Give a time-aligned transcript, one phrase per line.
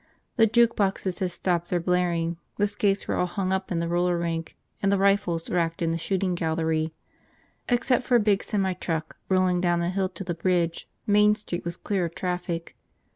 [0.35, 4.17] The jukeboxes had stopped their blaring, the skates were all hung up in the roller
[4.17, 6.95] rink and the rifles racked in the shooting gallery.
[7.69, 11.77] Except for a big semitruck rolling down the hill to the bridge, Main Street was
[11.77, 12.75] clear of traffic.